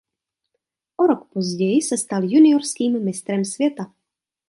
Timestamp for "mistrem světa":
3.05-3.93